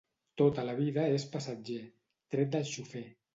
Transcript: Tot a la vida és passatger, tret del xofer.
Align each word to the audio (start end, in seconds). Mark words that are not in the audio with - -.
Tot 0.41 0.61
a 0.61 0.63
la 0.69 0.73
vida 0.79 1.03
és 1.17 1.25
passatger, 1.35 1.77
tret 2.37 2.53
del 2.57 2.67
xofer. 2.73 3.05